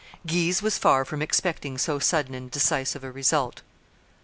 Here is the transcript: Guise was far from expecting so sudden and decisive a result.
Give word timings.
Guise 0.25 0.63
was 0.63 0.79
far 0.79 1.05
from 1.05 1.21
expecting 1.21 1.77
so 1.77 1.99
sudden 1.99 2.33
and 2.33 2.49
decisive 2.49 3.03
a 3.03 3.11
result. 3.11 3.61